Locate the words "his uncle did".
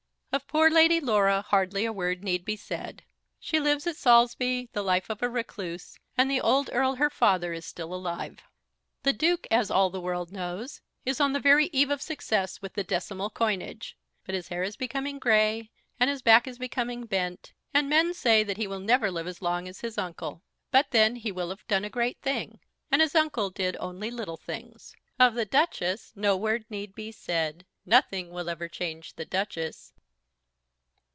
23.01-23.75